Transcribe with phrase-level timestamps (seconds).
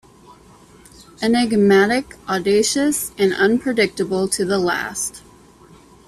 [1.21, 5.21] Enigmatic, audacious and unpredictable to the last.